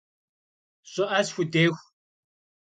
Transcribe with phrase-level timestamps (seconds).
[0.91, 1.79] Ş'ı'e sxudêxu.